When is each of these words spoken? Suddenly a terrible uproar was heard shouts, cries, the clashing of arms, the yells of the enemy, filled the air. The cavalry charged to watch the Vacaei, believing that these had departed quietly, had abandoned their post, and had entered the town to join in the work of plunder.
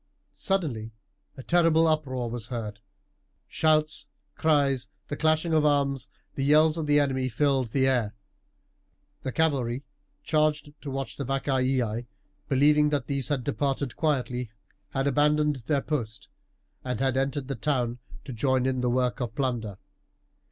Suddenly 0.33 0.93
a 1.37 1.43
terrible 1.43 1.85
uproar 1.85 2.27
was 2.27 2.47
heard 2.47 2.79
shouts, 3.47 4.09
cries, 4.33 4.87
the 5.09 5.15
clashing 5.15 5.53
of 5.53 5.63
arms, 5.63 6.07
the 6.33 6.43
yells 6.43 6.75
of 6.75 6.87
the 6.87 6.99
enemy, 6.99 7.29
filled 7.29 7.67
the 7.67 7.85
air. 7.85 8.15
The 9.21 9.31
cavalry 9.31 9.83
charged 10.23 10.73
to 10.81 10.89
watch 10.89 11.17
the 11.17 11.23
Vacaei, 11.23 12.07
believing 12.49 12.89
that 12.89 13.05
these 13.05 13.27
had 13.27 13.43
departed 13.43 13.95
quietly, 13.95 14.49
had 14.89 15.05
abandoned 15.05 15.57
their 15.67 15.81
post, 15.81 16.29
and 16.83 16.99
had 16.99 17.15
entered 17.15 17.47
the 17.47 17.53
town 17.53 17.99
to 18.25 18.33
join 18.33 18.65
in 18.65 18.81
the 18.81 18.89
work 18.89 19.19
of 19.19 19.35
plunder. 19.35 19.77